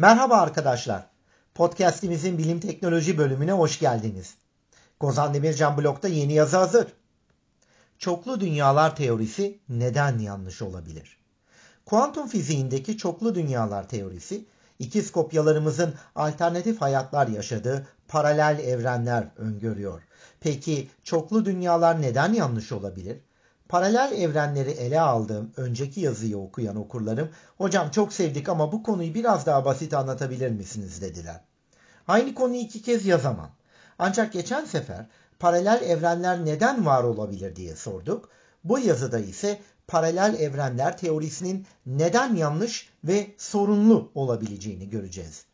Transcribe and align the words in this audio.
Merhaba 0.00 0.36
arkadaşlar. 0.36 1.06
Podcast'imizin 1.54 2.38
bilim 2.38 2.60
teknoloji 2.60 3.18
bölümüne 3.18 3.52
hoş 3.52 3.78
geldiniz. 3.78 4.34
Kozan 5.00 5.34
Demircan 5.34 5.76
blokta 5.76 6.08
yeni 6.08 6.32
yazı 6.32 6.56
hazır. 6.56 6.86
Çoklu 7.98 8.40
dünyalar 8.40 8.96
teorisi 8.96 9.58
neden 9.68 10.18
yanlış 10.18 10.62
olabilir? 10.62 11.18
Kuantum 11.86 12.28
fiziğindeki 12.28 12.98
çoklu 12.98 13.34
dünyalar 13.34 13.88
teorisi, 13.88 14.44
ikiz 14.78 15.12
kopyalarımızın 15.12 15.94
alternatif 16.14 16.80
hayatlar 16.80 17.28
yaşadığı 17.28 17.86
paralel 18.08 18.58
evrenler 18.58 19.28
öngörüyor. 19.36 20.02
Peki 20.40 20.90
çoklu 21.04 21.44
dünyalar 21.44 22.02
neden 22.02 22.32
yanlış 22.32 22.72
olabilir? 22.72 23.18
Paralel 23.68 24.12
evrenleri 24.12 24.70
ele 24.70 25.00
aldığım 25.00 25.52
önceki 25.56 26.00
yazıyı 26.00 26.38
okuyan 26.38 26.76
okurlarım 26.76 27.28
hocam 27.58 27.90
çok 27.90 28.12
sevdik 28.12 28.48
ama 28.48 28.72
bu 28.72 28.82
konuyu 28.82 29.14
biraz 29.14 29.46
daha 29.46 29.64
basit 29.64 29.94
anlatabilir 29.94 30.50
misiniz 30.50 31.02
dediler. 31.02 31.40
Aynı 32.08 32.34
konuyu 32.34 32.60
iki 32.60 32.82
kez 32.82 33.06
yazamam. 33.06 33.50
Ancak 33.98 34.32
geçen 34.32 34.64
sefer 34.64 35.06
paralel 35.38 35.82
evrenler 35.82 36.44
neden 36.44 36.86
var 36.86 37.04
olabilir 37.04 37.56
diye 37.56 37.76
sorduk. 37.76 38.28
Bu 38.64 38.78
yazıda 38.78 39.18
ise 39.18 39.60
paralel 39.86 40.34
evrenler 40.40 40.98
teorisinin 40.98 41.66
neden 41.86 42.34
yanlış 42.34 42.88
ve 43.04 43.26
sorunlu 43.38 44.10
olabileceğini 44.14 44.90
göreceğiz. 44.90 45.44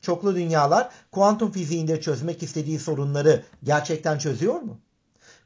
Çoklu 0.00 0.34
dünyalar 0.34 0.90
kuantum 1.10 1.52
fiziğinde 1.52 2.00
çözmek 2.00 2.42
istediği 2.42 2.78
sorunları 2.78 3.42
gerçekten 3.64 4.18
çözüyor 4.18 4.60
mu? 4.60 4.80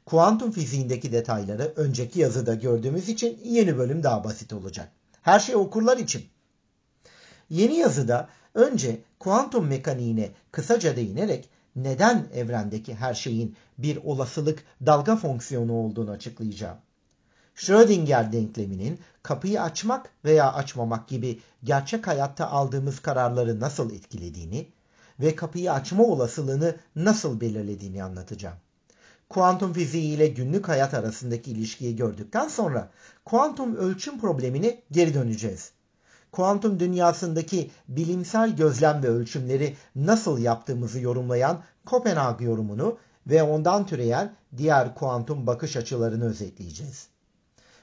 Kuantum 0.09 0.51
fiziğindeki 0.51 1.11
detayları 1.11 1.73
önceki 1.75 2.19
yazıda 2.19 2.53
gördüğümüz 2.53 3.09
için 3.09 3.39
yeni 3.43 3.77
bölüm 3.77 4.03
daha 4.03 4.23
basit 4.23 4.53
olacak. 4.53 4.91
Her 5.21 5.39
şey 5.39 5.55
okurlar 5.55 5.97
için. 5.97 6.25
Yeni 7.49 7.75
yazıda 7.75 8.29
önce 8.53 9.01
kuantum 9.19 9.67
mekaniğine 9.67 10.29
kısaca 10.51 10.95
değinerek 10.95 11.49
neden 11.75 12.27
evrendeki 12.33 12.95
her 12.95 13.13
şeyin 13.13 13.55
bir 13.77 13.97
olasılık 13.97 14.63
dalga 14.85 15.15
fonksiyonu 15.15 15.73
olduğunu 15.73 16.11
açıklayacağım. 16.11 16.77
Schrödinger 17.55 18.31
denkleminin 18.31 18.99
kapıyı 19.23 19.61
açmak 19.61 20.09
veya 20.25 20.53
açmamak 20.53 21.07
gibi 21.07 21.39
gerçek 21.63 22.07
hayatta 22.07 22.51
aldığımız 22.51 22.99
kararları 22.99 23.59
nasıl 23.59 23.93
etkilediğini 23.93 24.67
ve 25.19 25.35
kapıyı 25.35 25.73
açma 25.73 26.03
olasılığını 26.03 26.75
nasıl 26.95 27.41
belirlediğini 27.41 28.03
anlatacağım. 28.03 28.57
Kuantum 29.29 29.73
fiziği 29.73 30.15
ile 30.15 30.27
günlük 30.27 30.67
hayat 30.67 30.93
arasındaki 30.93 31.51
ilişkiyi 31.51 31.95
gördükten 31.95 32.47
sonra 32.47 32.89
kuantum 33.25 33.75
ölçüm 33.75 34.19
problemine 34.19 34.81
geri 34.91 35.13
döneceğiz. 35.13 35.71
Kuantum 36.31 36.79
dünyasındaki 36.79 37.71
bilimsel 37.87 38.55
gözlem 38.55 39.03
ve 39.03 39.07
ölçümleri 39.07 39.75
nasıl 39.95 40.39
yaptığımızı 40.39 40.99
yorumlayan 40.99 41.63
Kopenhag 41.85 42.41
yorumunu 42.41 42.97
ve 43.27 43.43
ondan 43.43 43.85
türeyen 43.85 44.35
diğer 44.57 44.95
kuantum 44.95 45.47
bakış 45.47 45.77
açılarını 45.77 46.25
özetleyeceğiz. 46.25 47.07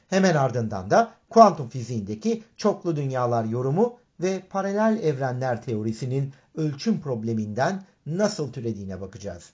Hemen 0.08 0.34
ardından 0.34 0.90
da 0.90 1.12
kuantum 1.30 1.68
fiziğindeki 1.68 2.42
çoklu 2.56 2.96
dünyalar 2.96 3.44
yorumu 3.44 3.98
ve 4.20 4.42
paralel 4.50 5.02
evrenler 5.02 5.62
teorisinin 5.62 6.32
ölçüm 6.54 7.00
probleminden 7.00 7.82
nasıl 8.06 8.52
türediğine 8.52 9.00
bakacağız. 9.00 9.50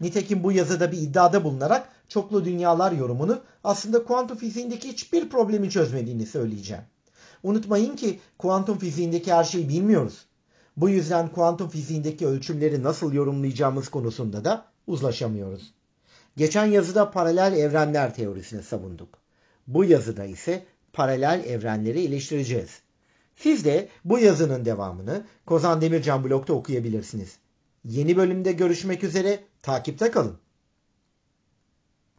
Nitekim 0.00 0.44
bu 0.44 0.52
yazıda 0.52 0.92
bir 0.92 0.98
iddiada 0.98 1.44
bulunarak 1.44 1.88
çoklu 2.08 2.44
dünyalar 2.44 2.92
yorumunu 2.92 3.40
aslında 3.64 4.04
kuantum 4.04 4.36
fiziğindeki 4.36 4.88
hiçbir 4.88 5.28
problemi 5.28 5.70
çözmediğini 5.70 6.26
söyleyeceğim. 6.26 6.82
Unutmayın 7.42 7.96
ki 7.96 8.20
kuantum 8.38 8.78
fiziğindeki 8.78 9.32
her 9.32 9.44
şeyi 9.44 9.68
bilmiyoruz. 9.68 10.26
Bu 10.76 10.88
yüzden 10.88 11.28
kuantum 11.28 11.68
fiziğindeki 11.68 12.26
ölçümleri 12.26 12.82
nasıl 12.82 13.12
yorumlayacağımız 13.12 13.88
konusunda 13.88 14.44
da 14.44 14.64
uzlaşamıyoruz. 14.86 15.72
Geçen 16.36 16.66
yazıda 16.66 17.10
paralel 17.10 17.52
evrenler 17.52 18.14
teorisini 18.14 18.62
savunduk. 18.62 19.18
Bu 19.66 19.84
yazıda 19.84 20.24
ise 20.24 20.64
paralel 20.92 21.44
evrenleri 21.46 22.04
eleştireceğiz. 22.04 22.70
Siz 23.36 23.64
de 23.64 23.88
bu 24.04 24.18
yazının 24.18 24.64
devamını 24.64 25.24
Kozan 25.46 25.80
Demircan 25.80 26.24
blogda 26.24 26.52
okuyabilirsiniz. 26.52 27.36
Yeni 27.88 28.16
bölümde 28.16 28.52
görüşmek 28.52 29.04
üzere. 29.04 29.44
Takipte 29.62 30.10
kalın. 30.10 30.38